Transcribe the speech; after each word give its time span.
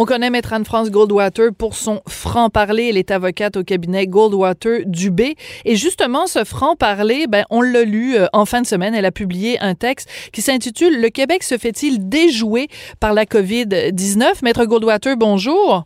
On 0.00 0.04
connaît 0.04 0.30
Maître 0.30 0.52
Anne-France 0.52 0.92
Goldwater 0.92 1.52
pour 1.52 1.74
son 1.74 2.02
franc-parler. 2.06 2.90
Elle 2.90 2.96
est 2.96 3.10
avocate 3.10 3.56
au 3.56 3.64
cabinet 3.64 4.06
Goldwater 4.06 4.82
Dubé. 4.86 5.34
Et 5.64 5.74
justement, 5.74 6.28
ce 6.28 6.44
franc-parler, 6.44 7.26
ben, 7.26 7.44
on 7.50 7.62
l'a 7.62 7.82
lu 7.82 8.14
euh, 8.14 8.26
en 8.32 8.44
fin 8.44 8.62
de 8.62 8.66
semaine. 8.68 8.94
Elle 8.94 9.06
a 9.06 9.10
publié 9.10 9.58
un 9.58 9.74
texte 9.74 10.08
qui 10.32 10.40
s'intitule 10.40 11.00
Le 11.00 11.08
Québec 11.08 11.42
se 11.42 11.58
fait-il 11.58 12.08
déjouer 12.08 12.68
par 13.00 13.12
la 13.12 13.24
COVID-19? 13.24 14.44
Maître 14.44 14.66
Goldwater, 14.66 15.16
bonjour. 15.16 15.84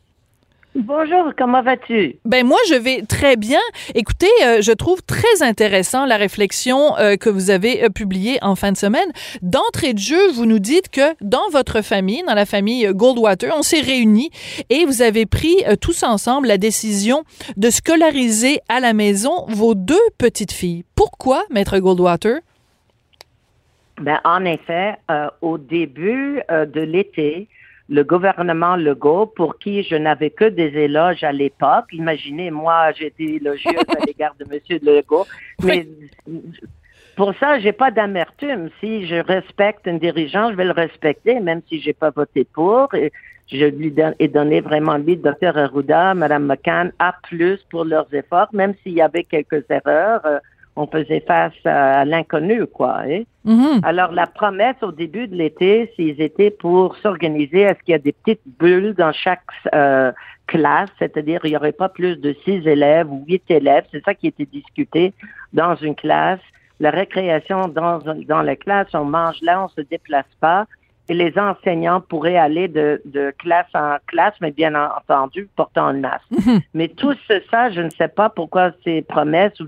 Bonjour, 0.75 1.33
comment 1.37 1.61
vas-tu? 1.61 2.17
Ben 2.25 2.47
moi, 2.47 2.57
je 2.71 2.75
vais 2.75 3.03
très 3.03 3.37
bien. 3.37 3.61
Écoutez, 3.95 4.31
euh, 4.43 4.63
je 4.63 4.73
trouve 4.73 5.03
très 5.03 5.43
intéressant 5.43 6.07
la 6.07 6.17
réflexion 6.17 6.97
euh, 6.97 7.17
que 7.17 7.29
vous 7.29 7.51
avez 7.51 7.85
euh, 7.85 7.89
publiée 7.91 8.39
en 8.41 8.55
fin 8.55 8.73
de 8.73 8.79
semaine. 8.79 9.09
D'entrée 9.43 9.93
de 9.93 9.99
jeu, 9.99 10.31
vous 10.31 10.47
nous 10.47 10.61
dites 10.61 10.89
que 10.89 11.15
dans 11.21 11.47
votre 11.51 11.83
famille, 11.83 12.23
dans 12.27 12.35
la 12.35 12.47
famille 12.47 12.89
Goldwater, 12.91 13.53
on 13.55 13.61
s'est 13.61 13.83
réunis 13.83 14.31
et 14.71 14.87
vous 14.87 15.03
avez 15.03 15.27
pris 15.27 15.57
tous 15.83 16.05
ensemble 16.05 16.49
la 16.49 16.57
décision 16.57 17.25
de 17.59 17.69
scolariser 17.69 18.61
à 18.71 18.81
la 18.81 18.95
maison 18.95 19.45
vos 19.49 19.75
deux 19.75 19.95
petites 20.17 20.53
filles. 20.53 20.85
Pourquoi, 20.95 21.45
maître 21.51 21.79
Goldwater? 21.81 22.39
Ben, 24.01 24.21
en 24.25 24.47
effet, 24.47 24.97
au 25.43 25.59
début 25.59 26.41
de 26.49 26.81
l'été, 26.81 27.49
le 27.89 28.05
gouvernement 28.05 28.77
Legault, 28.77 29.27
pour 29.27 29.59
qui 29.59 29.83
je 29.83 29.97
n'avais 29.97 30.31
que 30.31 30.45
des 30.45 30.77
éloges 30.79 31.25
à 31.25 31.33
l'époque. 31.33 31.87
Imaginez, 31.93 32.51
moi, 32.51 32.93
j'étais 32.93 33.25
élogieuse 33.25 33.85
à 33.97 34.05
l'égard 34.07 34.35
de 34.39 34.45
M. 34.51 34.79
Legault. 34.83 35.27
Mais 35.63 35.87
pour 37.17 37.35
ça, 37.39 37.59
j'ai 37.59 37.73
pas 37.73 37.91
d'amertume. 37.91 38.71
Si 38.81 39.07
je 39.07 39.17
respecte 39.17 39.87
un 39.87 39.95
dirigeant, 39.95 40.51
je 40.51 40.57
vais 40.57 40.65
le 40.65 40.73
respecter, 40.73 41.41
même 41.41 41.61
si 41.69 41.81
j'ai 41.81 41.93
pas 41.93 42.11
voté 42.11 42.45
pour. 42.45 42.95
Et 42.95 43.13
je 43.49 43.67
lui 43.67 43.93
ai 44.19 44.29
donné 44.29 44.61
vraiment 44.61 44.97
le 44.97 45.17
Dr 45.17 45.59
Arruda, 45.59 46.15
Mme 46.15 46.47
McCann, 46.47 46.93
A+, 46.99 47.15
pour 47.71 47.85
leurs 47.85 48.13
efforts, 48.15 48.49
même 48.53 48.75
s'il 48.83 48.95
y 48.95 49.03
avait 49.03 49.25
quelques 49.25 49.65
erreurs. 49.69 50.23
On 50.75 50.87
faisait 50.87 51.21
face 51.21 51.53
à 51.65 52.05
l'inconnu, 52.05 52.67
quoi. 52.67 53.01
Hein? 53.01 53.23
Mm-hmm. 53.47 53.81
Alors, 53.83 54.13
la 54.13 54.27
promesse 54.27 54.77
au 54.83 54.93
début 54.93 55.29
de 55.29 55.37
l'été, 55.37 55.93
s'ils 55.97 56.21
étaient 56.21 56.51
pour 56.51 56.97
s'organiser, 56.97 57.61
est-ce 57.61 57.79
qu'il 57.85 57.93
y 57.93 57.95
a 57.95 57.99
des 57.99 58.13
petites 58.13 58.41
bulles 58.59 58.95
dans 58.95 59.13
chaque 59.13 59.43
euh, 59.75 60.13
classe, 60.47 60.91
c'est-à-dire 60.99 61.41
il 61.45 61.51
n'y 61.51 61.57
aurait 61.57 61.73
pas 61.73 61.89
plus 61.89 62.17
de 62.17 62.35
six 62.45 62.67
élèves 62.67 63.11
ou 63.11 63.25
huit 63.27 63.45
élèves, 63.49 63.85
c'est 63.91 64.05
ça 64.05 64.15
qui 64.15 64.27
était 64.27 64.47
discuté 64.47 65.13
dans 65.53 65.75
une 65.77 65.95
classe. 65.95 66.41
La 66.81 66.91
récréation 66.91 67.69
dans, 67.69 68.01
dans 68.27 68.43
la 68.43 68.57
classe, 68.57 68.89
on 68.93 69.05
mange 69.05 69.41
là, 69.43 69.65
on 69.65 69.69
se 69.69 69.81
déplace 69.83 70.27
pas 70.41 70.67
les 71.09 71.37
enseignants 71.37 72.01
pourraient 72.01 72.37
aller 72.37 72.69
de, 72.69 73.01
classe 73.39 73.67
en 73.75 73.97
classe, 74.07 74.35
mais 74.41 74.53
bien 74.53 74.75
entendu, 74.75 75.49
portant 75.57 75.87
un 75.87 75.95
masque. 75.95 76.31
Mhm. 76.31 76.61
Mais 76.75 76.89
tout 76.89 77.15
ça, 77.51 77.71
je 77.71 77.81
ne 77.81 77.91
sais 77.91 78.09
pas 78.09 78.29
pourquoi 78.29 78.71
ces 78.85 79.03
promesses 79.03 79.59
ou 79.61 79.67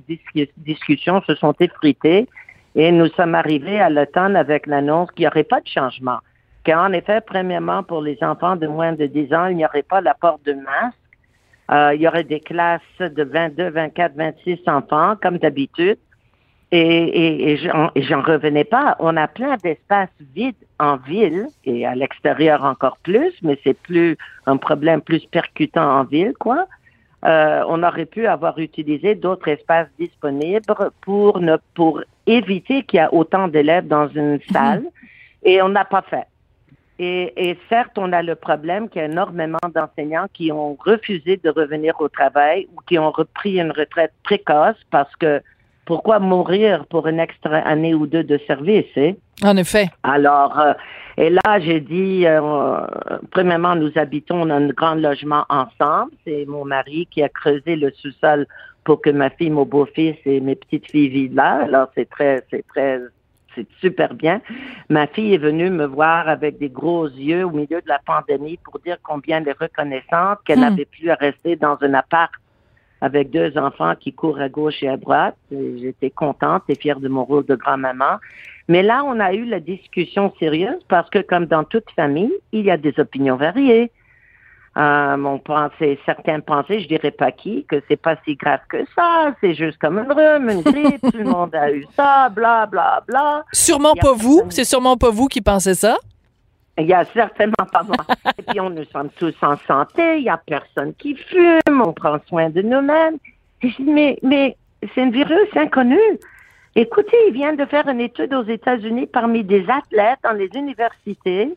discussions 0.57 1.23
se 1.27 1.35
sont 1.35 1.55
effritées 1.61 2.29
et 2.75 2.91
nous 2.91 3.09
sommes 3.09 3.35
arrivés 3.35 3.81
à 3.81 3.91
l'automne 3.91 4.37
avec 4.37 4.67
l'annonce 4.67 5.11
qu'il 5.13 5.23
n'y 5.23 5.29
aurait 5.29 5.45
pas 5.45 5.61
de 5.61 5.69
changement. 5.69 6.19
Qu'en 6.67 6.93
effet, 6.93 7.21
premièrement, 7.21 7.83
pour 7.83 8.03
les 8.03 8.19
enfants 8.23 8.57
de 8.57 8.67
moins 8.67 8.93
de 8.93 9.07
10 9.07 9.35
ans, 9.35 9.47
il 9.47 9.57
n'y 9.57 9.65
aurait 9.65 9.83
pas 9.83 10.01
l'apport 10.01 10.41
de 10.45 10.55
masque. 10.55 10.97
Euh, 11.71 11.95
il 11.95 12.03
y 12.03 12.09
aurait 12.09 12.25
des 12.25 12.41
classes 12.41 12.81
de 13.01 13.23
22, 13.23 13.71
24, 13.71 14.15
26 14.17 14.61
enfants, 14.67 15.15
comme 15.23 15.39
d'habitude. 15.39 15.99
Et, 16.73 17.53
et, 17.53 17.57
j'en 17.57 18.23
revenais 18.23 18.65
pas. 18.65 18.97
On 18.99 19.17
a 19.17 19.29
plein 19.29 19.57
d'espaces 19.63 20.09
vides 20.35 20.57
en 20.93 20.97
ville 20.97 21.47
et 21.65 21.87
à 21.87 21.95
l'extérieur 21.95 22.65
encore 22.65 22.99
plus, 22.99 23.33
mais 23.43 23.59
c'est 23.65 23.79
plus 23.79 24.17
un 24.47 24.57
problème 24.57 25.01
plus 25.01 25.25
percutant 25.27 26.01
en 26.01 26.05
ville, 26.05 26.35
quoi. 26.39 26.67
Euh, 27.25 27.63
on 27.69 27.83
aurait 27.83 28.05
pu 28.05 28.27
avoir 28.27 28.59
utilisé 28.59 29.15
d'autres 29.15 29.49
espaces 29.49 29.89
disponibles 29.99 30.75
pour 31.01 31.41
ne 31.41 31.57
pour 31.75 32.03
éviter 32.27 32.83
qu'il 32.83 32.99
y 32.99 33.01
a 33.01 33.13
autant 33.15 33.49
d'élèves 33.49 33.89
dans 33.89 34.09
une 34.09 34.35
mhm. 34.35 34.41
salle 34.53 34.85
et 35.43 35.63
on 35.63 35.71
n'a 35.71 35.87
pas 35.87 36.03
fait. 36.03 36.27
Et, 36.99 37.33
et, 37.37 37.59
certes, 37.69 37.99
on 37.99 38.13
a 38.13 38.23
le 38.23 38.37
problème 38.37 38.89
qu'il 38.89 39.01
y 39.01 39.05
a 39.05 39.09
énormément 39.09 39.67
d'enseignants 39.75 40.27
qui 40.33 40.53
ont 40.53 40.77
refusé 40.79 41.39
de 41.43 41.51
revenir 41.51 42.01
au 42.01 42.09
travail 42.09 42.69
ou 42.77 42.81
qui 42.87 42.99
ont 42.99 43.11
repris 43.11 43.59
une 43.59 43.73
retraite 43.73 44.13
précoce 44.23 44.77
parce 44.91 45.15
que 45.17 45.43
pourquoi 45.87 46.19
mourir 46.19 46.87
pour 46.87 47.07
une 47.07 47.21
extra 47.21 47.57
année 47.59 47.95
ou 47.95 48.07
deux 48.07 48.25
de 48.25 48.39
service, 48.47 48.87
hein? 48.97 49.13
En 49.43 49.57
effet. 49.57 49.89
Alors, 50.03 50.59
euh, 50.59 50.73
et 51.17 51.31
là, 51.31 51.61
j'ai 51.61 51.81
dit, 51.81 52.27
euh, 52.27 52.87
premièrement, 53.31 53.77
nous 53.77 53.91
habitons 53.97 54.47
dans 54.47 54.55
un 54.55 54.69
grand 54.69 54.95
logement 54.95 55.45
ensemble. 55.49 56.13
C'est 56.25 56.45
mon 56.47 56.65
mari 56.65 57.07
qui 57.11 57.23
a 57.23 57.29
creusé 57.29 57.77
le 57.77 57.93
sous-sol 57.93 58.47
pour 58.85 59.01
que 59.01 59.11
ma 59.11 59.31
fille, 59.31 59.51
mon 59.51 59.65
beau-fils 59.65 60.17
et 60.25 60.41
mes 60.41 60.55
petites 60.55 60.91
filles 60.91 61.09
vivent 61.09 61.35
là. 61.35 61.65
Alors, 61.65 61.89
c'est 61.95 62.09
très, 62.09 62.45
c'est 62.51 62.67
très, 62.69 63.01
c'est 63.55 63.67
super 63.81 64.15
bien. 64.15 64.41
Ma 64.89 65.07
fille 65.07 65.35
est 65.35 65.39
venue 65.39 65.71
me 65.71 65.87
voir 65.87 66.29
avec 66.29 66.59
des 66.59 66.69
gros 66.69 67.07
yeux 67.07 67.45
au 67.45 67.51
milieu 67.51 67.81
de 67.81 67.89
la 67.89 68.01
pandémie 68.05 68.59
pour 68.65 68.79
dire 68.81 68.97
combien 69.03 69.39
elle 69.39 69.49
est 69.49 69.59
reconnaissante, 69.59 70.39
qu'elle 70.45 70.59
hmm. 70.59 70.63
n'avait 70.63 70.85
plus 70.85 71.11
à 71.11 71.15
rester 71.15 71.57
dans 71.57 71.77
un 71.81 71.95
appart 71.95 72.33
avec 73.05 73.31
deux 73.31 73.53
enfants 73.59 73.95
qui 74.01 74.15
courent 74.15 74.41
à 74.41 74.49
gauche 74.49 74.83
et 74.83 74.89
à 74.89 74.97
droite. 74.97 75.37
J'étais 75.51 76.09
contente 76.09 76.63
et 76.71 76.75
fière 76.75 77.01
de 77.01 77.09
mon 77.09 77.25
rôle 77.25 77.45
de 77.45 77.55
grand-maman. 77.55 78.17
Mais 78.69 78.83
là, 78.83 79.05
on 79.05 79.21
a 79.21 79.35
eu 79.35 79.45
la 79.45 79.61
discussion 79.61 80.33
sérieuse 80.39 80.83
parce 80.89 81.11
que, 81.11 81.19
comme 81.19 81.45
dans 81.45 81.65
toute 81.65 81.91
famille, 81.95 82.33
il 82.53 82.65
y 82.65 82.71
a 82.71 82.79
des 82.79 82.95
opinions 82.99 83.37
variées. 83.37 83.91
Euh, 84.79 85.19
mon 85.19 85.39
pensée, 85.39 86.01
certains 86.07 86.41
pensaient, 86.41 86.81
je 86.81 86.89
dirais 86.89 87.11
pas 87.11 87.31
qui, 87.31 87.67
que 87.67 87.77
c'est 87.89 88.01
pas 88.01 88.17
si 88.25 88.37
grave 88.37 88.61
que 88.71 88.79
ça, 88.97 89.35
c'est 89.41 89.55
juste 89.55 89.79
comme 89.79 89.99
une 89.99 90.11
rhume, 90.11 90.49
une 90.49 90.63
grippe, 90.63 91.03
tout 91.03 91.17
le 91.17 91.25
monde 91.25 91.55
a 91.55 91.71
eu 91.71 91.87
ça, 91.95 92.29
bla 92.31 92.67
bla 92.67 93.05
bla. 93.07 93.45
Sûrement 93.53 93.95
pas 93.95 94.15
vous, 94.15 94.43
c'est 94.49 94.65
sûrement 94.65 94.97
pas 94.97 95.11
vous 95.11 95.29
qui 95.29 95.43
pensez 95.43 95.75
ça? 95.75 95.97
Il 96.79 96.87
y 96.87 96.93
a 96.93 97.05
certainement 97.05 97.67
pas 97.73 97.83
moi. 97.83 97.97
Et 98.39 98.43
puis, 98.43 98.61
on, 98.61 98.71
nous 98.71 98.85
sommes 98.93 99.11
tous 99.19 99.35
en 99.43 99.57
santé, 99.67 100.19
il 100.19 100.23
n'y 100.23 100.29
a 100.29 100.37
personne 100.37 100.93
qui 100.95 101.15
fume, 101.17 101.83
on 101.85 101.93
prend 101.93 102.19
soin 102.29 102.51
de 102.51 102.63
nous-mêmes. 102.63 103.19
je 103.63 103.69
dis, 103.69 103.83
mais, 103.83 104.19
mais 104.23 104.57
c'est 104.95 105.03
un 105.03 105.11
virus 105.11 105.49
inconnu. 105.55 106.01
Écoutez, 106.77 107.17
il 107.29 107.35
vient 107.35 107.55
de 107.55 107.65
faire 107.67 107.87
une 107.89 108.01
étude 108.01 108.35
aux 108.35 108.43
États-Unis 108.43 109.07
parmi 109.07 109.45
des 109.45 109.65
athlètes 109.69 110.19
dans 110.25 110.33
les 110.33 110.51
universités 110.55 111.55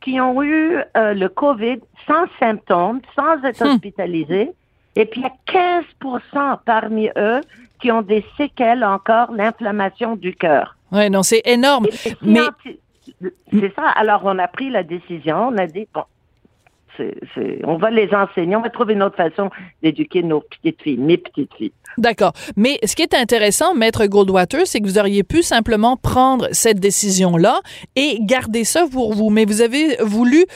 qui 0.00 0.20
ont 0.20 0.42
eu 0.42 0.78
euh, 0.96 1.12
le 1.14 1.28
COVID 1.28 1.80
sans 2.06 2.26
symptômes, 2.38 3.00
sans 3.16 3.42
être 3.44 3.62
hum. 3.62 3.74
hospitalisés. 3.74 4.52
Et 4.96 5.04
puis, 5.06 5.20
il 5.20 5.24
y 5.24 5.26
a 5.26 5.32
15 5.46 5.84
parmi 6.64 7.08
eux 7.16 7.40
qui 7.80 7.90
ont 7.90 8.02
des 8.02 8.24
séquelles 8.36 8.84
encore, 8.84 9.32
l'inflammation 9.32 10.16
du 10.16 10.34
cœur. 10.34 10.76
Oui, 10.92 11.08
non, 11.10 11.22
c'est 11.22 11.42
énorme. 11.44 11.86
Mais 12.22 12.40
c'est 13.52 13.74
ça. 13.74 13.88
Alors, 13.96 14.22
on 14.24 14.38
a 14.38 14.48
pris 14.48 14.70
la 14.70 14.82
décision. 14.82 15.48
On 15.48 15.58
a 15.58 15.66
dit, 15.66 15.86
bon, 15.92 16.02
on 17.64 17.76
va 17.76 17.90
les 17.90 18.12
enseigner, 18.14 18.56
on 18.56 18.62
va 18.62 18.70
trouver 18.70 18.94
une 18.94 19.02
autre 19.02 19.16
façon 19.16 19.50
d'éduquer 19.82 20.22
nos 20.22 20.40
petites 20.40 20.82
filles, 20.82 20.98
mes 20.98 21.16
petites 21.16 21.54
filles. 21.54 21.72
D'accord. 21.98 22.32
Mais 22.56 22.78
ce 22.84 22.94
qui 22.94 23.02
est 23.02 23.14
intéressant, 23.14 23.74
Maître 23.74 24.06
Goldwater, 24.06 24.66
c'est 24.66 24.80
que 24.80 24.86
vous 24.86 24.98
auriez 24.98 25.22
pu 25.22 25.42
simplement 25.42 25.96
prendre 25.96 26.48
cette 26.52 26.78
décision-là 26.78 27.60
et 27.96 28.18
garder 28.20 28.64
ça 28.64 28.86
pour 28.90 29.14
vous. 29.14 29.30
Mais 29.30 29.44
vous 29.44 29.60
avez 29.60 29.96
voulu 30.02 30.46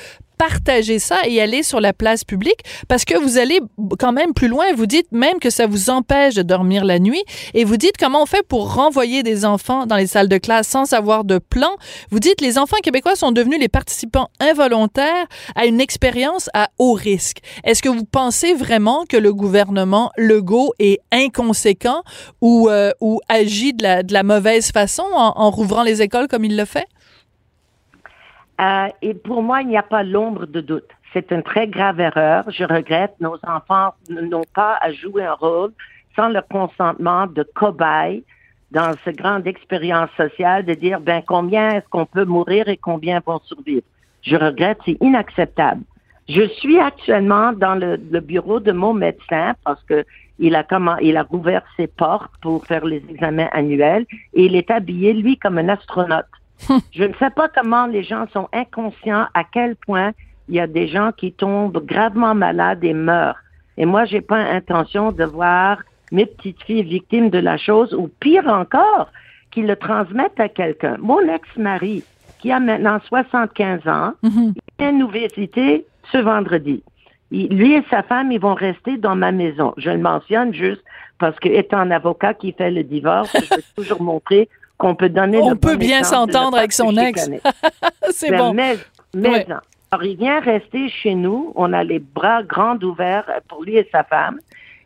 partager 0.49 0.99
ça 0.99 1.21
et 1.27 1.41
aller 1.41 1.63
sur 1.63 1.81
la 1.81 1.95
place 1.95 2.23
publique 2.23 2.61
parce 2.87 3.07
que 3.07 3.17
vous 3.17 3.39
allez 3.39 3.61
quand 3.99 4.13
même 4.13 4.35
plus 4.35 4.49
loin. 4.49 4.67
Vous 4.77 4.85
dites 4.87 5.11
même 5.11 5.39
que 5.39 5.49
ça 5.49 5.67
vous 5.67 5.89
empêche 5.89 6.35
de 6.35 6.43
dormir 6.43 6.85
la 6.85 6.99
nuit 6.99 7.23
et 7.55 7.65
vous 7.65 7.79
dites 7.79 7.97
comment 7.99 8.23
on 8.23 8.27
fait 8.27 8.47
pour 8.47 8.75
renvoyer 8.75 9.23
des 9.23 9.47
enfants 9.47 9.87
dans 9.87 9.97
les 9.97 10.07
salles 10.07 10.29
de 10.29 10.37
classe 10.37 10.69
sans 10.69 10.93
avoir 10.93 11.25
de 11.25 11.39
plan. 11.39 11.71
Vous 12.11 12.21
dites 12.21 12.43
les 12.43 12.59
enfants 12.59 12.77
québécois 12.83 13.17
sont 13.17 13.33
devenus 13.33 13.59
les 13.59 13.69
participants 13.69 14.29
involontaires 14.39 15.27
à 15.55 15.65
une 15.65 15.81
expérience 15.81 16.51
à 16.53 16.69
haut 16.79 16.93
risque. 16.93 17.39
Est-ce 17.65 17.83
que 17.83 17.89
vous 17.89 18.05
pensez 18.05 18.53
vraiment 18.53 19.05
que 19.09 19.17
le 19.17 19.33
gouvernement 19.33 20.11
Legault 20.19 20.75
est 20.79 20.99
inconséquent 21.11 22.03
ou, 22.43 22.69
euh, 22.69 22.91
ou 23.01 23.21
agit 23.31 23.73
de 23.73 23.83
la, 23.83 24.03
de 24.03 24.13
la 24.13 24.23
mauvaise 24.23 24.73
façon 24.73 25.05
en, 25.15 25.33
en 25.37 25.51
rouvrant 25.51 25.85
les 25.85 26.03
écoles 26.03 26.29
comme 26.29 26.45
il 26.45 26.57
le 26.57 26.67
fait? 26.67 26.87
Euh, 28.61 28.89
et 29.03 29.15
pour 29.15 29.43
moi, 29.43 29.63
il 29.63 29.69
n'y 29.69 29.77
a 29.77 29.83
pas 29.83 30.03
l'ombre 30.03 30.47
de 30.47 30.61
doute. 30.61 30.89
C'est 31.13 31.31
une 31.31 31.43
très 31.43 31.67
grave 31.67 32.01
erreur. 32.01 32.45
Je 32.49 32.65
regrette. 32.65 33.15
Nos 33.21 33.39
enfants 33.45 33.95
n'ont 34.09 34.45
pas 34.55 34.79
à 34.81 34.93
jouer 34.93 35.25
un 35.25 35.35
rôle 35.35 35.73
sans 36.17 36.29
le 36.29 36.41
consentement 36.43 37.27
de 37.27 37.43
cobayes 37.55 38.23
dans 38.71 38.93
cette 39.05 39.17
grande 39.17 39.47
expérience 39.47 40.11
sociale 40.17 40.65
de 40.65 40.75
dire 40.75 41.01
ben 41.01 41.23
combien 41.27 41.71
est-ce 41.71 41.89
qu'on 41.89 42.07
peut 42.07 42.25
mourir 42.25 42.69
et 42.69 42.77
combien 42.77 43.21
vont 43.25 43.41
survivre? 43.45 43.87
Je 44.23 44.37
regrette, 44.37 44.79
c'est 44.85 44.97
inacceptable. 45.01 45.83
Je 46.29 46.49
suis 46.49 46.79
actuellement 46.79 47.53
dans 47.53 47.75
le, 47.75 47.97
bureau 48.21 48.59
de 48.59 48.73
mon 48.73 48.95
médecin 48.95 49.55
parce 49.65 49.83
que 49.85 50.05
il 50.39 50.57
a 50.57 50.65
comment, 50.65 50.97
il 50.97 51.17
a 51.17 51.27
ouvert 51.31 51.63
ses 51.77 51.87
portes 51.87 52.33
pour 52.41 52.67
faire 52.67 52.85
les 52.85 53.03
examens 53.09 53.49
annuels 53.53 54.07
et 54.33 54.47
il 54.47 54.57
est 54.57 54.71
habillé 54.71 55.13
lui 55.13 55.37
comme 55.37 55.59
un 55.59 55.69
astronaute. 55.69 56.25
Je 56.93 57.05
ne 57.05 57.15
sais 57.15 57.31
pas 57.31 57.49
comment 57.49 57.87
les 57.87 58.03
gens 58.03 58.27
sont 58.33 58.49
inconscients 58.53 59.27
à 59.35 59.45
quel 59.45 59.77
point 59.77 60.13
il 60.49 60.57
y 60.57 60.61
a 60.61 60.67
des 60.67 60.89
gens 60.89 61.13
qui 61.13 61.33
tombent 61.33 61.85
gravement 61.85 62.35
malades 62.35 62.85
et 62.85 62.95
meurent. 62.95 63.39
Et 63.77 63.87
moi, 63.87 64.05
j'ai 64.05 64.21
pas 64.21 64.37
intention 64.37 65.13
de 65.13 65.25
voir 65.25 65.79
mes 66.13 66.27
petites 66.27 66.63
filles 66.63 66.85
victimes 66.85 67.31
de 67.31 67.39
la 67.39 67.57
chose, 67.57 67.93
ou 67.95 68.09
pire 68.21 68.47
encore, 68.47 69.11
qu'ils 69.51 69.67
le 69.67 69.77
transmettent 69.77 70.39
à 70.39 70.49
quelqu'un. 70.49 70.97
Mon 71.01 71.21
ex-mari, 71.21 72.05
qui 72.41 72.53
a 72.53 72.61
maintenant 72.61 73.01
75 73.09 73.89
ans, 73.89 74.13
mm 74.23 74.53
vient 74.81 74.93
nous 74.93 75.09
visiter 75.09 75.87
ce 76.11 76.19
vendredi. 76.19 76.83
lui 77.31 77.75
et 77.75 77.85
sa 77.91 78.03
femme, 78.03 78.33
ils 78.33 78.41
vont 78.41 78.55
rester 78.55 78.97
dans 78.97 79.15
ma 79.15 79.31
maison. 79.31 79.73
Je 79.77 79.91
le 79.91 79.99
mentionne 79.99 80.53
juste 80.53 80.83
parce 81.21 81.39
que, 81.39 81.49
étant 81.49 81.79
un 81.79 81.93
avocat 81.93 82.35
qui 82.35 82.53
fait 82.53 82.73
le 82.73 82.83
divorce, 82.83 83.31
je 83.35 83.55
veux 83.55 83.63
toujours 83.77 84.03
montrer 84.03 84.49
qu'on 84.79 84.95
peut 84.95 85.09
donner 85.09 85.39
On 85.41 85.57
peut 85.57 85.77
bien 85.77 86.03
s'entendre 86.03 86.59
avec 86.59 86.73
son 86.73 86.97
ex. 86.97 87.31
C'est 88.11 88.31
ben, 88.31 88.39
bon. 88.39 88.55
Mais, 88.55 88.77
mais 89.15 89.47
Alors, 89.91 90.05
il 90.05 90.17
vient 90.17 90.41
rester 90.41 90.89
chez 90.89 91.15
nous. 91.15 91.53
On 91.55 91.73
a 91.73 91.85
les 91.85 91.99
bras 91.99 92.43
grands 92.43 92.79
ouverts 92.79 93.31
pour 93.49 93.63
lui 93.63 93.77
et 93.77 93.89
sa 93.93 94.05
femme. 94.05 94.39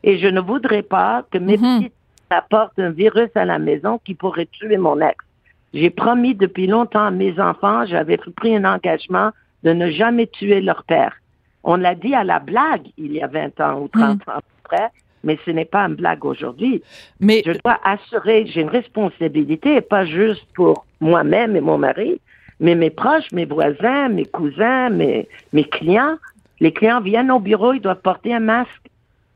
Et 0.04 0.18
je 0.18 0.26
ne 0.26 0.40
voudrais 0.40 0.82
pas 0.82 1.24
que 1.30 1.38
mes 1.38 1.56
petits 1.56 1.92
apportent 2.30 2.78
un 2.78 2.90
virus 2.90 3.30
à 3.34 3.44
la 3.44 3.58
maison 3.58 3.98
qui 4.04 4.14
pourrait 4.14 4.48
tuer 4.50 4.76
mon 4.76 5.00
ex. 5.00 5.16
J'ai 5.74 5.90
promis 5.90 6.34
depuis 6.34 6.66
longtemps 6.66 7.06
à 7.06 7.10
mes 7.10 7.38
enfants, 7.40 7.84
j'avais 7.86 8.16
pris 8.16 8.56
un 8.56 8.64
engagement 8.64 9.30
de 9.64 9.72
ne 9.72 9.90
jamais 9.90 10.26
tuer 10.26 10.60
leur 10.60 10.84
père. 10.84 11.14
On 11.64 11.76
l'a 11.76 11.94
dit 11.94 12.14
à 12.14 12.24
la 12.24 12.38
blague 12.38 12.88
il 12.96 13.12
y 13.12 13.22
a 13.22 13.26
20 13.26 13.60
ans 13.60 13.80
ou 13.80 13.88
30 13.88 14.26
mm. 14.26 14.30
ans 14.30 14.40
après, 14.64 14.90
mais 15.28 15.38
ce 15.44 15.50
n'est 15.50 15.66
pas 15.66 15.82
une 15.82 15.94
blague 15.94 16.24
aujourd'hui. 16.24 16.82
Mais 17.20 17.42
je 17.44 17.52
dois 17.62 17.78
assurer, 17.84 18.46
j'ai 18.46 18.62
une 18.62 18.70
responsabilité, 18.70 19.82
pas 19.82 20.06
juste 20.06 20.46
pour 20.54 20.86
moi-même 21.00 21.54
et 21.54 21.60
mon 21.60 21.76
mari, 21.76 22.18
mais 22.60 22.74
mes 22.74 22.88
proches, 22.88 23.30
mes 23.32 23.44
voisins, 23.44 24.08
mes 24.08 24.24
cousins, 24.24 24.88
mes, 24.88 25.28
mes 25.52 25.64
clients. 25.64 26.16
Les 26.60 26.72
clients 26.72 27.02
viennent 27.02 27.30
au 27.30 27.40
bureau, 27.40 27.74
ils 27.74 27.80
doivent 27.80 28.00
porter 28.00 28.32
un 28.34 28.40
masque. 28.40 28.87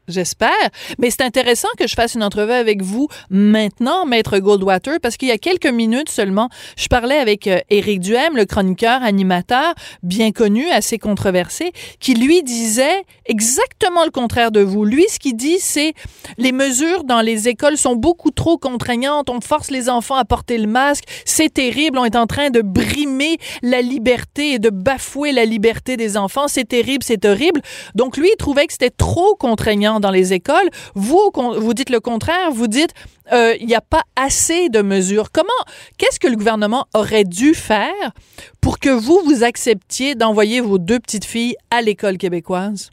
J'espère. 0.08 0.50
Mais 0.99 1.10
c'est 1.10 1.22
intéressant 1.22 1.69
que 1.78 1.87
je 1.87 1.94
fasse 1.94 2.14
une 2.14 2.25
entrevue 2.25 2.52
avec 2.52 2.82
vous 2.82 3.06
maintenant, 3.31 4.04
Maître 4.04 4.38
Goldwater, 4.38 4.99
parce 5.00 5.16
qu'il 5.16 5.28
y 5.28 5.32
a 5.32 5.38
quelques 5.38 5.66
minutes 5.66 6.08
seulement, 6.08 6.49
je 6.76 6.88
parlais 6.88 7.19
avec 7.19 7.46
euh, 7.46 7.60
Éric 7.70 8.00
Duhem, 8.00 8.37
le 8.37 8.44
chroniqueur, 8.44 9.02
animateur, 9.02 9.75
bien 10.02 10.32
connu, 10.32 10.69
assez 10.70 10.99
controversé, 10.99 11.72
qui 12.00 12.14
lui 12.14 12.43
disait 12.43 13.04
exactement 13.26 14.04
le 14.04 14.10
contraire 14.10 14.50
de 14.50 14.60
vous. 14.60 14.84
Lui, 14.84 15.06
ce 15.08 15.20
qu'il 15.20 15.37
dit, 15.37 15.60
c'est 15.60 15.94
les 16.37 16.50
mesures 16.50 17.04
dans 17.04 17.20
les 17.20 17.49
écoles 17.49 17.76
sont 17.76 17.94
beaucoup 17.94 18.32
trop 18.32 18.58
contraignantes. 18.58 19.31
On 19.31 19.40
force 19.40 19.70
les 19.70 19.88
enfants 19.88 20.16
à 20.16 20.25
porter 20.25 20.58
le 20.58 20.66
masque. 20.66 21.04
C'est 21.25 21.52
terrible. 21.52 21.99
On 21.99 22.04
est 22.04 22.16
en 22.16 22.26
train 22.26 22.50
de 22.50 22.60
brimer 22.60 23.38
la 23.62 23.82
liberté 23.82 24.54
et 24.54 24.58
de 24.58 24.70
bafouer 24.70 25.31
la 25.31 25.44
liberté 25.44 25.96
des 25.96 26.16
enfants. 26.16 26.49
C'est 26.49 26.69
terrible, 26.69 27.04
c'est 27.04 27.25
horrible. 27.25 27.62
Donc 27.94 28.16
lui, 28.16 28.28
il 28.32 28.37
trouvait 28.37 28.66
que 28.66 28.72
c'était 28.72 28.90
trop 28.90 29.37
contraignant 29.37 29.91
dans 30.00 30.10
les 30.10 30.32
écoles. 30.32 30.68
Vous, 30.94 31.30
vous 31.34 31.74
dites 31.74 31.90
le 31.90 32.00
contraire. 32.00 32.50
Vous 32.50 32.68
dites 32.68 32.94
euh, 33.32 33.54
il 33.60 33.66
n'y 33.66 33.74
a 33.74 33.80
pas 33.80 34.02
assez 34.16 34.68
de 34.68 34.82
mesures. 34.82 35.30
Comment, 35.32 35.48
qu'est-ce 35.96 36.18
que 36.18 36.28
le 36.28 36.36
gouvernement 36.36 36.86
aurait 36.94 37.24
dû 37.24 37.54
faire 37.54 38.12
pour 38.60 38.78
que 38.78 38.90
vous, 38.90 39.20
vous 39.24 39.44
acceptiez 39.44 40.14
d'envoyer 40.14 40.60
vos 40.60 40.78
deux 40.78 40.98
petites 40.98 41.24
filles 41.24 41.54
à 41.70 41.82
l'école 41.82 42.18
québécoise? 42.18 42.90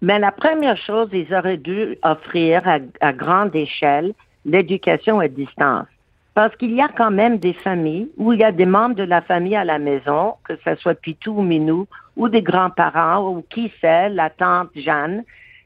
Mais 0.00 0.18
la 0.18 0.32
première 0.32 0.76
chose, 0.76 1.08
ils 1.12 1.32
auraient 1.34 1.56
dû 1.56 1.96
offrir 2.02 2.62
à, 3.00 3.12
grande 3.12 3.54
échelle 3.56 4.12
l'éducation 4.44 5.18
à 5.18 5.28
distance. 5.28 5.86
Parce 6.34 6.54
qu'il 6.56 6.72
y 6.72 6.80
a 6.80 6.88
quand 6.88 7.10
même 7.10 7.38
des 7.38 7.52
familles 7.52 8.10
où 8.16 8.32
il 8.32 8.40
y 8.40 8.44
a 8.44 8.52
des 8.52 8.66
membres 8.66 8.96
de 8.96 9.04
la 9.04 9.22
famille 9.22 9.56
à 9.56 9.64
la 9.64 9.78
maison, 9.78 10.34
que 10.44 10.54
ce 10.64 10.74
soit 10.76 10.94
Pitou 10.94 11.32
ou 11.38 11.42
Minou, 11.42 11.86
ou 12.16 12.28
des 12.28 12.42
grands-parents, 12.42 13.30
ou 13.30 13.44
qui 13.48 13.72
sait, 13.80 14.08
la 14.10 14.30
tante 14.30 14.70
Jeanne, 14.74 15.24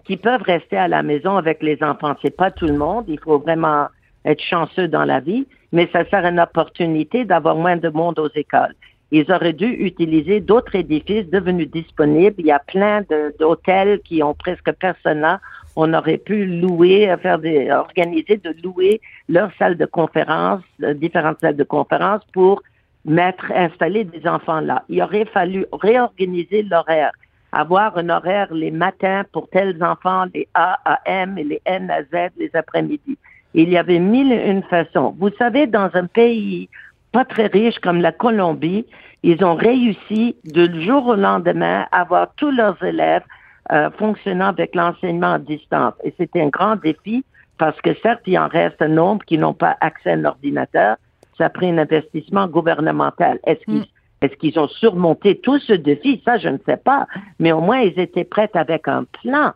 qui 0.08 0.16
peuvent 0.16 0.42
rester 0.42 0.78
à 0.78 0.88
la 0.88 1.02
maison 1.02 1.36
avec 1.36 1.62
les 1.62 1.82
enfants. 1.82 2.14
C'est 2.22 2.34
pas 2.34 2.50
tout 2.50 2.66
le 2.66 2.78
monde. 2.78 3.04
Il 3.08 3.20
faut 3.20 3.38
vraiment 3.38 3.88
être 4.24 4.42
chanceux 4.42 4.88
dans 4.88 5.04
la 5.04 5.20
vie, 5.20 5.46
mais 5.70 5.86
ça 5.92 6.08
sert 6.08 6.24
une 6.24 6.40
opportunité 6.40 7.26
d'avoir 7.26 7.56
moins 7.56 7.76
de 7.76 7.90
monde 7.90 8.18
aux 8.18 8.30
écoles. 8.34 8.74
Ils 9.12 9.30
auraient 9.30 9.52
dû 9.52 9.66
utiliser 9.66 10.40
d'autres 10.40 10.74
édifices 10.76 11.28
devenus 11.28 11.70
disponibles. 11.70 12.36
Il 12.38 12.46
y 12.46 12.50
a 12.50 12.58
plein 12.58 13.02
d'hôtels 13.38 14.00
qui 14.00 14.22
ont 14.22 14.32
presque 14.32 14.72
personne 14.72 15.20
là. 15.20 15.40
On 15.76 15.92
aurait 15.92 16.18
pu 16.18 16.46
louer, 16.46 17.14
faire 17.20 17.38
des, 17.38 17.70
organiser 17.70 18.38
de 18.38 18.54
louer 18.64 19.02
leurs 19.28 19.52
salles 19.58 19.76
de 19.76 19.86
conférence, 19.86 20.62
euh, 20.82 20.94
différentes 20.94 21.40
salles 21.40 21.56
de 21.56 21.64
conférence 21.64 22.22
pour 22.32 22.62
mettre, 23.04 23.52
installer 23.52 24.04
des 24.04 24.26
enfants 24.26 24.60
là. 24.60 24.84
Il 24.88 25.02
aurait 25.02 25.26
fallu 25.26 25.66
réorganiser 25.70 26.62
l'horaire 26.62 27.12
avoir 27.52 27.96
un 27.96 28.08
horaire 28.08 28.52
les 28.52 28.70
matins 28.70 29.24
pour 29.32 29.48
tels 29.50 29.82
enfants, 29.82 30.26
les 30.34 30.48
A 30.54 30.78
à 30.84 31.00
M 31.06 31.38
et 31.38 31.44
les 31.44 31.62
N 31.64 31.90
à 31.90 32.02
Z 32.02 32.30
les 32.36 32.50
après-midi. 32.54 33.16
Il 33.54 33.70
y 33.70 33.78
avait 33.78 33.98
mille 33.98 34.32
et 34.32 34.50
une 34.50 34.62
façons. 34.62 35.14
Vous 35.18 35.30
savez, 35.38 35.66
dans 35.66 35.90
un 35.94 36.06
pays 36.06 36.68
pas 37.12 37.24
très 37.24 37.46
riche 37.46 37.78
comme 37.78 38.00
la 38.00 38.12
Colombie, 38.12 38.84
ils 39.22 39.42
ont 39.44 39.54
réussi 39.54 40.36
de 40.44 40.80
jour 40.80 41.06
au 41.06 41.14
lendemain 41.14 41.86
à 41.90 42.02
avoir 42.02 42.28
tous 42.36 42.50
leurs 42.50 42.82
élèves 42.82 43.24
euh, 43.72 43.90
fonctionnant 43.98 44.48
avec 44.48 44.74
l'enseignement 44.74 45.34
à 45.34 45.38
distance. 45.38 45.94
Et 46.04 46.14
c'était 46.18 46.42
un 46.42 46.48
grand 46.48 46.76
défi 46.76 47.24
parce 47.58 47.80
que 47.80 47.94
certes, 48.02 48.22
il 48.26 48.38
en 48.38 48.48
reste 48.48 48.80
un 48.80 48.88
nombre 48.88 49.24
qui 49.24 49.36
n'ont 49.36 49.54
pas 49.54 49.76
accès 49.80 50.10
à 50.10 50.14
un 50.14 50.24
ordinateur. 50.24 50.96
Ça 51.36 51.46
a 51.46 51.50
pris 51.50 51.70
un 51.70 51.78
investissement 51.78 52.46
gouvernemental. 52.46 53.38
Est-ce 53.44 53.64
qu'ils 53.64 53.80
mm. 53.80 53.86
Est-ce 54.20 54.34
qu'ils 54.36 54.58
ont 54.58 54.68
surmonté 54.68 55.36
tout 55.38 55.58
ce 55.58 55.72
défi? 55.72 56.20
Ça, 56.24 56.38
je 56.38 56.48
ne 56.48 56.58
sais 56.66 56.76
pas. 56.76 57.06
Mais 57.38 57.52
au 57.52 57.60
moins, 57.60 57.80
ils 57.80 57.98
étaient 57.98 58.24
prêts 58.24 58.50
avec 58.54 58.88
un 58.88 59.04
plan. 59.04 59.52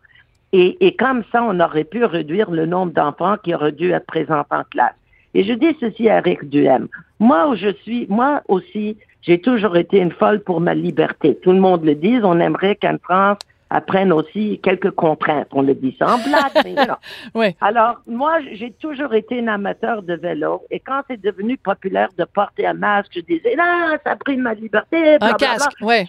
Et, 0.54 0.94
comme 0.98 1.24
ça, 1.32 1.42
on 1.42 1.58
aurait 1.60 1.84
pu 1.84 2.04
réduire 2.04 2.50
le 2.50 2.66
nombre 2.66 2.92
d'enfants 2.92 3.36
qui 3.42 3.54
auraient 3.54 3.72
dû 3.72 3.90
être 3.92 4.06
présents 4.06 4.44
en 4.50 4.62
classe. 4.70 4.94
Et 5.34 5.44
je 5.44 5.54
dis 5.54 5.74
ceci 5.80 6.10
à 6.10 6.18
Eric 6.18 6.48
Duhem. 6.50 6.88
Moi, 7.20 7.48
où 7.48 7.56
je 7.56 7.72
suis, 7.82 8.06
moi 8.10 8.42
aussi, 8.48 8.98
j'ai 9.22 9.40
toujours 9.40 9.78
été 9.78 9.98
une 9.98 10.10
folle 10.10 10.40
pour 10.40 10.60
ma 10.60 10.74
liberté. 10.74 11.38
Tout 11.42 11.52
le 11.52 11.60
monde 11.60 11.84
le 11.84 11.94
dit. 11.94 12.18
On 12.22 12.38
aimerait 12.38 12.76
qu'en 12.76 12.98
France, 13.02 13.38
apprennent 13.72 14.12
aussi 14.12 14.60
quelques 14.62 14.90
contraintes. 14.90 15.48
On 15.52 15.62
le 15.62 15.74
dit 15.74 15.96
sans 15.98 16.18
blague, 16.18 16.64
mais 16.64 16.74
non. 16.74 16.96
oui. 17.34 17.56
Alors, 17.60 17.96
moi, 18.06 18.38
j'ai 18.52 18.70
toujours 18.72 19.14
été 19.14 19.40
un 19.40 19.48
amateur 19.48 20.02
de 20.02 20.14
vélo 20.14 20.62
et 20.70 20.78
quand 20.78 21.00
c'est 21.08 21.20
devenu 21.20 21.56
populaire 21.56 22.08
de 22.18 22.24
porter 22.24 22.66
un 22.66 22.74
masque, 22.74 23.12
je 23.14 23.20
disais, 23.20 23.56
là, 23.56 23.96
ça 24.04 24.12
a 24.12 24.16
pris 24.16 24.36
ma 24.36 24.54
liberté. 24.54 25.16
Un 25.20 25.32
casque, 25.32 25.72
oui. 25.80 26.04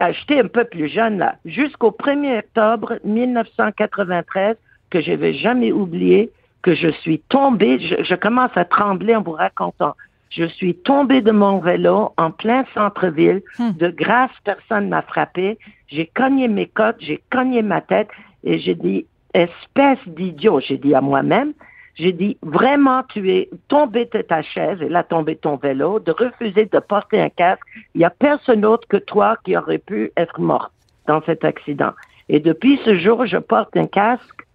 J'étais 0.00 0.40
un 0.40 0.48
peu 0.48 0.64
plus 0.64 0.88
jeune, 0.88 1.18
là. 1.18 1.34
Jusqu'au 1.44 1.90
1er 1.90 2.38
octobre 2.38 2.98
1993, 3.04 4.56
que 4.90 5.00
je 5.00 5.12
vais 5.12 5.34
jamais 5.34 5.72
oublier, 5.72 6.30
que 6.62 6.74
je 6.74 6.88
suis 7.02 7.20
tombée, 7.28 7.78
je 7.80 8.14
commence 8.14 8.52
à 8.54 8.64
trembler 8.64 9.16
en 9.16 9.22
vous 9.22 9.32
racontant. 9.32 9.94
Je 10.30 10.44
suis 10.44 10.74
tombée 10.76 11.22
de 11.22 11.32
mon 11.32 11.58
vélo 11.58 12.12
en 12.16 12.30
plein 12.30 12.64
centre-ville. 12.72 13.42
Hmm. 13.58 13.72
De 13.72 13.88
grâce, 13.88 14.30
personne 14.44 14.88
m'a 14.88 15.02
frappé. 15.02 15.58
J'ai 15.88 16.06
cogné 16.06 16.46
mes 16.48 16.66
côtes, 16.66 16.96
j'ai 17.00 17.22
cogné 17.30 17.62
ma 17.62 17.80
tête 17.80 18.08
et 18.44 18.58
j'ai 18.58 18.76
dit, 18.76 19.06
espèce 19.34 19.98
d'idiot, 20.06 20.60
j'ai 20.60 20.78
dit 20.78 20.94
à 20.94 21.00
moi-même, 21.00 21.52
j'ai 21.96 22.12
dit, 22.12 22.38
vraiment, 22.42 23.02
tu 23.02 23.30
es 23.30 23.50
tombé 23.68 24.08
de 24.12 24.22
ta 24.22 24.42
chaise 24.42 24.80
et 24.80 24.88
là, 24.88 25.02
tombé 25.02 25.36
ton 25.36 25.56
vélo, 25.56 25.98
de 25.98 26.12
refuser 26.12 26.66
de 26.66 26.78
porter 26.78 27.20
un 27.20 27.28
casque. 27.28 27.62
Il 27.94 27.98
n'y 27.98 28.04
a 28.04 28.10
personne 28.10 28.60
d'autre 28.60 28.86
que 28.88 28.96
toi 28.96 29.36
qui 29.44 29.56
aurait 29.56 29.78
pu 29.78 30.12
être 30.16 30.40
mort 30.40 30.70
dans 31.06 31.20
cet 31.22 31.44
accident. 31.44 31.92
Et 32.28 32.38
depuis 32.38 32.80
ce 32.84 32.96
jour, 32.96 33.26
je 33.26 33.36
porte 33.36 33.76
un 33.76 33.86
casque 33.86 34.46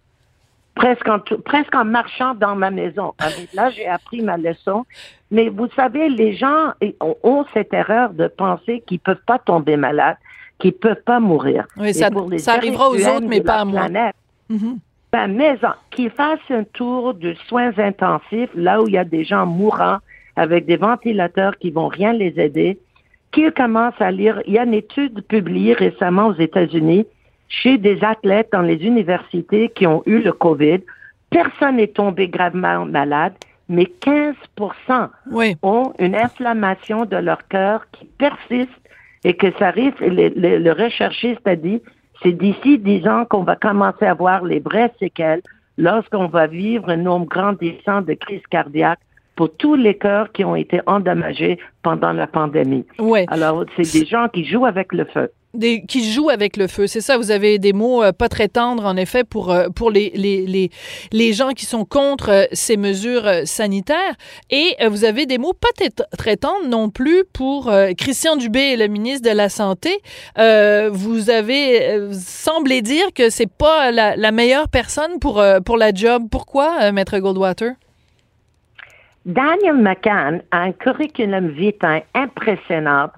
presque 0.76 1.08
en, 1.08 1.18
presque 1.18 1.74
en 1.74 1.84
marchant 1.84 2.34
dans 2.34 2.54
ma 2.54 2.70
maison. 2.70 3.14
Là, 3.54 3.70
j'ai 3.70 3.88
appris 3.88 4.22
ma 4.22 4.36
leçon. 4.36 4.84
Mais 5.32 5.48
vous 5.48 5.68
savez, 5.74 6.08
les 6.08 6.36
gens 6.36 6.72
ont, 7.00 7.44
cette 7.52 7.74
erreur 7.74 8.10
de 8.10 8.28
penser 8.28 8.84
qu'ils 8.86 9.00
peuvent 9.00 9.24
pas 9.26 9.38
tomber 9.40 9.76
malades, 9.76 10.18
qu'ils 10.60 10.74
peuvent 10.74 11.02
pas 11.04 11.18
mourir. 11.18 11.66
Oui, 11.78 11.92
ça, 11.92 12.10
ça 12.38 12.52
arrivera 12.52 12.90
aux 12.90 13.08
autres, 13.08 13.26
mais 13.26 13.40
pas 13.40 13.60
à 13.60 13.64
moi. 13.64 13.88
Mm-hmm. 13.88 14.78
Ben, 15.12 15.28
mais 15.28 15.58
qu'ils 15.90 16.10
fassent 16.10 16.38
un 16.50 16.64
tour 16.64 17.14
de 17.14 17.34
soins 17.48 17.76
intensifs, 17.78 18.50
là 18.54 18.82
où 18.82 18.86
il 18.86 18.94
y 18.94 18.98
a 18.98 19.04
des 19.04 19.24
gens 19.24 19.46
mourants, 19.46 19.98
avec 20.36 20.66
des 20.66 20.76
ventilateurs 20.76 21.56
qui 21.58 21.70
vont 21.70 21.88
rien 21.88 22.12
les 22.12 22.38
aider, 22.38 22.78
qu'ils 23.32 23.52
commencent 23.52 24.00
à 24.00 24.10
lire. 24.10 24.42
Il 24.46 24.52
y 24.52 24.58
a 24.58 24.64
une 24.64 24.74
étude 24.74 25.22
publiée 25.22 25.72
récemment 25.72 26.26
aux 26.26 26.34
États-Unis 26.34 27.06
chez 27.48 27.78
des 27.78 28.02
athlètes 28.02 28.48
dans 28.52 28.62
les 28.62 28.84
universités 28.84 29.68
qui 29.70 29.86
ont 29.86 30.02
eu 30.06 30.18
le 30.18 30.32
COVID. 30.32 30.80
Personne 31.30 31.76
n'est 31.76 31.88
tombé 31.88 32.28
gravement 32.28 32.86
malade, 32.86 33.34
mais 33.68 33.90
15% 34.00 35.08
ont 35.62 35.92
une 35.98 36.14
inflammation 36.14 37.04
de 37.04 37.16
leur 37.16 37.46
cœur 37.48 37.86
qui 37.92 38.04
persiste 38.04 38.70
et 39.24 39.34
que 39.34 39.48
ça 39.58 39.70
risque, 39.70 40.00
le, 40.00 40.28
le, 40.58 40.72
recherchiste 40.72 41.46
a 41.46 41.56
dit, 41.56 41.82
c'est 42.22 42.32
d'ici 42.32 42.78
10 42.78 43.08
ans 43.08 43.24
qu'on 43.24 43.42
va 43.42 43.56
commencer 43.56 44.06
à 44.06 44.14
voir 44.14 44.44
les 44.44 44.60
vraies 44.60 44.92
séquelles 45.00 45.42
lorsqu'on 45.78 46.28
va 46.28 46.46
vivre 46.46 46.88
un 46.88 46.96
nombre 46.96 47.26
grandissant 47.26 48.02
de 48.02 48.14
crises 48.14 48.46
cardiaques 48.50 49.00
pour 49.36 49.54
tous 49.54 49.74
les 49.74 49.96
cœurs 49.96 50.32
qui 50.32 50.44
ont 50.44 50.56
été 50.56 50.80
endommagés 50.86 51.58
pendant 51.82 52.12
la 52.12 52.26
pandémie. 52.26 52.84
Ouais. 52.98 53.26
Alors, 53.28 53.64
c'est 53.76 54.00
des 54.00 54.06
gens 54.06 54.28
qui 54.32 54.44
jouent 54.44 54.66
avec 54.66 54.92
le 54.92 55.04
feu. 55.04 55.30
Des, 55.54 55.84
qui 55.86 56.12
jouent 56.12 56.28
avec 56.28 56.58
le 56.58 56.66
feu. 56.66 56.86
C'est 56.86 57.00
ça, 57.00 57.16
vous 57.16 57.30
avez 57.30 57.58
des 57.58 57.72
mots 57.72 58.02
euh, 58.02 58.12
pas 58.12 58.28
très 58.28 58.48
tendres, 58.48 58.84
en 58.84 58.96
effet, 58.96 59.24
pour, 59.24 59.50
euh, 59.50 59.68
pour 59.68 59.90
les, 59.90 60.10
les, 60.14 60.44
les, 60.46 60.70
les, 61.12 61.32
gens 61.32 61.52
qui 61.52 61.64
sont 61.64 61.86
contre 61.86 62.30
euh, 62.30 62.44
ces 62.52 62.76
mesures 62.76 63.26
sanitaires. 63.44 64.14
Et 64.50 64.74
vous 64.88 65.04
avez 65.04 65.24
des 65.24 65.38
mots 65.38 65.54
pas 65.54 65.68
très 66.18 66.36
tendres 66.36 66.68
non 66.68 66.90
plus 66.90 67.24
pour 67.32 67.72
Christian 67.96 68.36
Dubé, 68.36 68.76
le 68.76 68.86
ministre 68.86 69.28
de 69.28 69.34
la 69.34 69.48
Santé. 69.48 69.90
vous 70.36 71.30
avez 71.30 72.12
semblé 72.12 72.82
dire 72.82 73.06
que 73.14 73.30
c'est 73.30 73.50
pas 73.50 73.90
la, 73.90 74.16
la, 74.16 74.32
meilleure 74.32 74.68
personne 74.68 75.18
pour, 75.20 75.42
pour 75.64 75.76
la 75.76 75.92
job. 75.92 76.24
Pourquoi, 76.30 76.92
Maître 76.92 77.18
Goldwater? 77.18 77.72
Daniel 79.26 79.74
McCann 79.74 80.40
a 80.52 80.62
un 80.62 80.72
curriculum 80.72 81.48
vitae 81.48 82.04
impressionnant. 82.14 83.10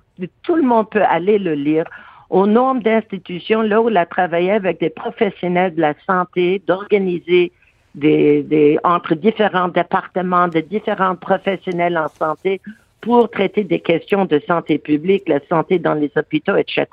Tout 0.42 0.56
le 0.56 0.62
monde 0.62 0.88
peut 0.88 1.02
aller 1.02 1.38
le 1.38 1.52
lire 1.52 1.84
au 2.30 2.46
nombre 2.46 2.82
d'institutions 2.82 3.60
là 3.60 3.82
où 3.82 3.90
il 3.90 3.96
a 3.98 4.06
travaillé 4.06 4.52
avec 4.52 4.80
des 4.80 4.88
professionnels 4.88 5.74
de 5.74 5.82
la 5.82 5.92
santé, 6.06 6.62
d'organiser 6.66 7.52
des, 7.94 8.42
des, 8.42 8.78
entre 8.84 9.14
différents 9.14 9.68
départements, 9.68 10.48
de 10.48 10.60
différents 10.60 11.14
professionnels 11.14 11.98
en 11.98 12.08
santé 12.08 12.62
pour 13.02 13.30
traiter 13.30 13.64
des 13.64 13.80
questions 13.80 14.24
de 14.24 14.40
santé 14.46 14.78
publique, 14.78 15.28
la 15.28 15.40
santé 15.46 15.78
dans 15.78 15.94
les 15.94 16.10
hôpitaux, 16.16 16.56
etc. 16.56 16.86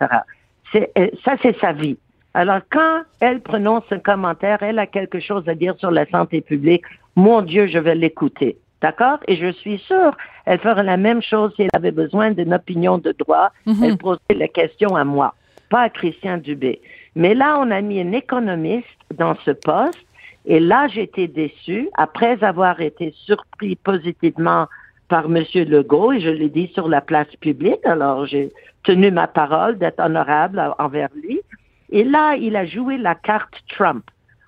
Euh, 0.75 1.07
ça, 1.23 1.35
c'est 1.41 1.57
sa 1.59 1.71
vie. 1.71 1.97
Alors, 2.33 2.59
quand 2.69 3.03
elle 3.21 3.39
prononce 3.39 3.85
un 3.91 3.99
commentaire, 3.99 4.61
elle 4.61 4.77
a 4.77 4.87
quelque 4.87 5.21
chose 5.21 5.47
à 5.47 5.55
dire 5.55 5.75
sur 5.77 5.89
la 5.89 6.05
santé 6.07 6.41
publique, 6.41 6.83
mon 7.15 7.41
Dieu, 7.41 7.67
je 7.67 7.77
vais 7.77 7.95
l'écouter. 7.95 8.57
D'accord? 8.85 9.17
Et 9.27 9.35
je 9.35 9.51
suis 9.51 9.79
sûre, 9.79 10.15
elle 10.45 10.59
ferait 10.59 10.83
la 10.83 10.95
même 10.95 11.23
chose 11.23 11.51
si 11.55 11.63
elle 11.63 11.69
avait 11.73 11.97
besoin 12.03 12.29
d'une 12.29 12.53
opinion 12.53 12.99
de 12.99 13.15
droit. 13.17 13.49
Mm-hmm. 13.65 13.83
Elle 13.83 13.97
poserait 13.97 14.35
la 14.35 14.47
question 14.47 14.95
à 14.95 15.03
moi, 15.03 15.33
pas 15.71 15.81
à 15.81 15.89
Christian 15.89 16.37
Dubé. 16.37 16.79
Mais 17.15 17.33
là, 17.33 17.57
on 17.59 17.71
a 17.71 17.81
mis 17.81 17.99
un 17.99 18.11
économiste 18.11 18.85
dans 19.11 19.35
ce 19.43 19.49
poste. 19.49 20.05
Et 20.45 20.59
là, 20.59 20.87
j'étais 20.87 21.27
déçue 21.27 21.89
après 21.97 22.43
avoir 22.43 22.79
été 22.79 23.11
surpris 23.25 23.75
positivement 23.75 24.67
par 25.07 25.25
M. 25.25 25.43
Legault, 25.55 26.11
et 26.11 26.19
je 26.19 26.29
l'ai 26.29 26.49
dit 26.49 26.69
sur 26.75 26.87
la 26.87 27.01
place 27.01 27.35
publique. 27.41 27.83
Alors, 27.85 28.27
j'ai 28.27 28.51
tenu 28.83 29.09
ma 29.09 29.25
parole 29.25 29.79
d'être 29.79 29.99
honorable 29.99 30.61
envers 30.77 31.09
lui. 31.23 31.41
Et 31.89 32.03
là, 32.03 32.35
il 32.35 32.55
a 32.55 32.67
joué 32.67 32.99
la 32.99 33.15
carte 33.15 33.55
Trump 33.67 34.03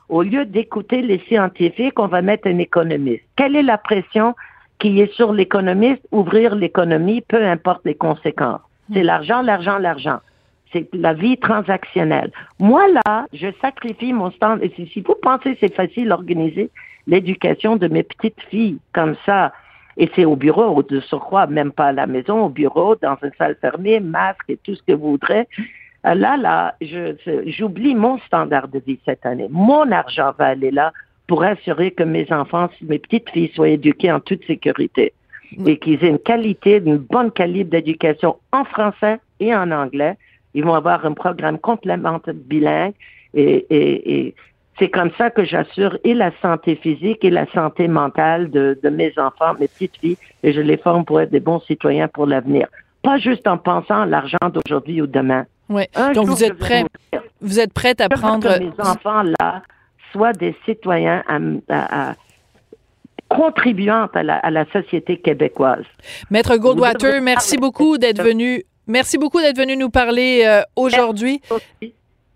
au 0.10 0.22
lieu 0.22 0.46
d'écouter 0.46 1.02
les 1.02 1.20
scientifiques, 1.28 2.00
on 2.00 2.08
va 2.08 2.22
mettre 2.22 2.48
un 2.48 2.58
économiste. 2.60 3.24
Quelle 3.36 3.56
est 3.56 3.64
la 3.64 3.78
pression 3.78 4.36
qui 4.80 5.02
est 5.02 5.14
sur 5.14 5.34
l'économiste? 5.34 6.02
Ouvrir 6.12 6.56
l'économie, 6.56 7.22
peu 7.22 7.44
importe 7.46 7.82
les 7.86 7.96
conséquences. 7.96 8.62
C'est 8.94 9.04
l'argent, 9.04 9.42
l'argent, 9.42 9.78
l'argent. 9.78 10.20
C'est 10.72 10.88
la 10.94 11.14
vie 11.14 11.38
transactionnelle. 11.38 12.32
Moi, 12.60 12.88
là, 12.90 13.26
je 13.34 13.48
sacrifie 13.62 14.14
mon 14.14 14.32
stand. 14.32 14.62
Et 14.62 14.72
si 14.76 15.02
vous 15.02 15.16
pensez 15.22 15.54
que 15.54 15.60
c'est 15.62 15.76
facile 15.76 16.10
d'organiser 16.10 16.70
l'éducation 17.06 17.76
de 17.76 17.88
mes 17.88 18.04
petites 18.04 18.42
filles 18.50 18.78
comme 18.94 19.16
ça, 19.26 19.52
et 19.98 20.10
c'est 20.16 20.26
au 20.26 20.36
bureau, 20.36 20.84
de 20.84 21.00
surcroît, 21.00 21.48
même 21.48 21.72
pas 21.72 21.88
à 21.88 21.92
la 21.92 22.06
maison, 22.06 22.46
au 22.46 22.50
bureau, 22.50 22.96
dans 22.96 23.18
une 23.24 23.32
salle 23.38 23.58
fermée, 23.60 24.00
masque 24.00 24.44
et 24.48 24.58
tout 24.58 24.76
ce 24.76 24.84
que 24.84 24.94
vous 24.94 25.12
voudrez, 25.12 25.48
là, 26.04 26.38
là, 26.38 26.76
j'oublie 27.46 27.96
mon 27.96 28.20
standard 28.20 28.68
de 28.68 28.80
vie 28.80 29.00
cette 29.06 29.26
année. 29.26 29.48
Mon 29.50 29.92
argent 29.92 30.34
va 30.38 30.48
aller 30.48 30.72
là 30.72 30.94
pour 31.28 31.44
assurer 31.44 31.92
que 31.92 32.04
mes 32.04 32.32
enfants, 32.32 32.70
mes 32.82 33.00
petites 33.00 33.30
filles 33.30 33.52
soient 33.54 33.70
éduquées 33.70 34.12
en 34.12 34.20
toute 34.20 34.46
sécurité 34.46 35.14
et 35.66 35.78
qu'ils 35.78 36.04
aient 36.04 36.10
une 36.10 36.20
qualité, 36.20 36.78
une 36.78 36.98
bonne 36.98 37.32
calibre 37.32 37.72
d'éducation 37.72 38.38
en 38.52 38.64
français 38.64 39.20
et 39.40 39.54
en 39.54 39.72
anglais. 39.72 40.18
Ils 40.54 40.64
vont 40.64 40.74
avoir 40.74 41.06
un 41.06 41.14
programme 41.14 41.60
complémentaire 41.60 42.34
bilingue 42.34 42.94
et, 43.34 43.66
et, 43.70 44.28
et 44.28 44.36
c'est 44.80 44.90
comme 44.90 45.12
ça 45.18 45.30
que 45.30 45.44
j'assure 45.44 45.98
et 46.04 46.14
la 46.14 46.32
santé 46.42 46.76
physique 46.76 47.24
et 47.24 47.30
la 47.30 47.46
santé 47.52 47.88
mentale 47.88 48.50
de, 48.50 48.78
de 48.82 48.90
mes 48.90 49.12
enfants, 49.18 49.54
mes 49.60 49.68
petites 49.68 49.98
filles, 49.98 50.18
et 50.44 50.54
je 50.54 50.62
les 50.62 50.78
forme 50.78 51.04
pour 51.04 51.20
être 51.20 51.32
des 51.32 51.40
bons 51.40 51.60
citoyens 51.62 52.08
pour 52.08 52.26
l'avenir. 52.26 52.68
Pas 53.02 53.18
juste 53.18 53.48
en 53.48 53.58
pensant 53.58 54.02
à 54.02 54.06
l'argent 54.06 54.38
d'aujourd'hui 54.54 55.02
ou 55.02 55.08
demain. 55.08 55.46
Oui. 55.70 55.84
Donc 56.14 56.28
vous 56.28 56.44
êtes 56.44 56.58
prêt, 56.58 56.86
vous 57.42 57.60
êtes 57.60 57.74
prête 57.74 58.02
à 58.02 58.10
prendre. 58.10 58.48
Que 58.48 58.60
mes 58.60 58.72
enfants 58.80 59.24
là 59.40 59.62
soient 60.12 60.34
des 60.34 60.56
citoyens 60.66 61.24
à, 61.28 61.38
à, 61.70 62.10
à 62.12 62.16
contribuant 63.30 64.08
à 64.14 64.24
la, 64.24 64.38
à 64.38 64.50
la, 64.50 64.66
société 64.72 65.18
québécoise. 65.18 65.86
Maître 66.30 66.56
Goldwater, 66.58 67.22
merci 67.22 67.58
beaucoup 67.58 67.98
d'être 67.98 68.22
venu. 68.22 68.64
Merci 68.88 69.18
beaucoup 69.18 69.42
d'être 69.42 69.58
venu 69.58 69.76
nous 69.76 69.90
parler 69.90 70.44
euh, 70.46 70.62
aujourd'hui. 70.78 71.42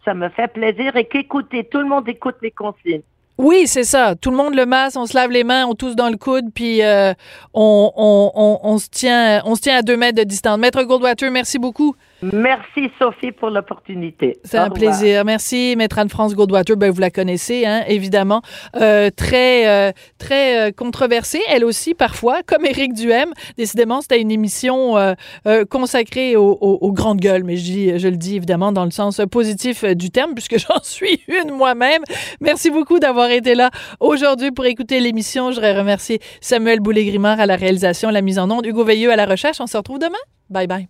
Ça 0.03 0.13
me 0.13 0.27
fait 0.29 0.51
plaisir 0.51 0.95
et 0.97 1.05
qu'écoutez, 1.05 1.63
tout 1.63 1.79
le 1.79 1.85
monde 1.85 2.09
écoute 2.09 2.35
les 2.41 2.51
consignes. 2.51 3.03
Oui, 3.37 3.67
c'est 3.67 3.85
ça. 3.85 4.15
Tout 4.15 4.31
le 4.31 4.37
monde 4.37 4.53
le 4.53 4.65
masse, 4.65 4.97
on 4.97 5.05
se 5.05 5.15
lave 5.15 5.31
les 5.31 5.45
mains, 5.45 5.65
on 5.65 5.75
tousse 5.75 5.95
dans 5.95 6.09
le 6.09 6.17
coude, 6.17 6.51
puis 6.53 6.83
euh, 6.83 7.13
on, 7.53 7.91
on, 7.95 8.31
on, 8.35 8.59
on, 8.63 8.77
se 8.77 8.89
tient, 8.89 9.41
on 9.45 9.55
se 9.55 9.61
tient 9.61 9.77
à 9.77 9.81
deux 9.81 9.95
mètres 9.95 10.17
de 10.17 10.23
distance. 10.23 10.59
Maître 10.59 10.83
Goldwater, 10.83 11.31
merci 11.31 11.57
beaucoup. 11.57 11.95
Merci 12.21 12.91
Sophie 12.99 13.31
pour 13.31 13.49
l'opportunité. 13.49 14.37
C'est 14.43 14.57
un 14.57 14.69
plaisir. 14.69 15.25
Merci 15.25 15.75
Maître 15.77 15.99
Anne-France 15.99 16.35
Goldwater, 16.35 16.77
ben, 16.77 16.91
vous 16.91 17.01
la 17.01 17.09
connaissez 17.09 17.65
hein, 17.65 17.83
évidemment, 17.87 18.41
euh, 18.75 19.09
très 19.09 19.67
euh, 19.67 19.91
très 20.17 20.69
euh, 20.69 20.71
controversée, 20.71 21.41
elle 21.49 21.65
aussi 21.65 21.93
parfois, 21.93 22.43
comme 22.43 22.65
Éric 22.65 22.93
Duhem. 22.93 23.31
Décidément, 23.57 24.01
c'était 24.01 24.21
une 24.21 24.31
émission 24.31 24.97
euh, 24.97 25.13
euh, 25.47 25.65
consacrée 25.65 26.35
aux, 26.35 26.57
aux, 26.61 26.77
aux, 26.81 26.91
grandes 26.91 27.19
gueules, 27.19 27.43
mais 27.43 27.57
je, 27.57 27.63
dis, 27.63 27.99
je 27.99 28.07
le 28.07 28.17
dis 28.17 28.35
évidemment 28.35 28.71
dans 28.71 28.85
le 28.85 28.91
sens 28.91 29.21
positif 29.31 29.83
du 29.83 30.11
terme 30.11 30.33
puisque 30.33 30.57
j'en 30.67 30.81
suis 30.83 31.21
une 31.27 31.51
moi-même. 31.51 32.03
Merci 32.39 32.69
beaucoup 32.69 32.99
d'avoir 32.99 33.29
été 33.29 33.55
là 33.55 33.69
aujourd'hui 33.99 34.51
pour 34.51 34.65
écouter 34.65 34.99
l'émission. 34.99 35.51
Je 35.51 35.55
voudrais 35.55 35.77
remercier 35.77 36.19
Samuel 36.41 36.79
Boulay-Grimard 36.79 37.39
à 37.39 37.45
la 37.45 37.55
réalisation, 37.55 38.09
la 38.09 38.21
mise 38.21 38.39
en 38.39 38.49
onde, 38.51 38.65
Hugo 38.65 38.83
Veilleux 38.83 39.11
à 39.11 39.15
la 39.15 39.25
recherche. 39.25 39.59
On 39.59 39.67
se 39.67 39.77
retrouve 39.77 39.99
demain. 39.99 40.19
Bye 40.49 40.67
bye. 40.67 40.87